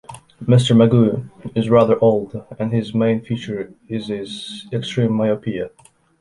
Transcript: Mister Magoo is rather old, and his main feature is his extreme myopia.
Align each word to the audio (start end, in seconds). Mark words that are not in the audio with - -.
Mister 0.47 0.73
Magoo 0.73 1.29
is 1.53 1.69
rather 1.69 1.95
old, 2.03 2.35
and 2.57 2.71
his 2.73 2.91
main 2.91 3.21
feature 3.23 3.71
is 3.87 4.07
his 4.07 4.65
extreme 4.73 5.13
myopia. 5.13 5.69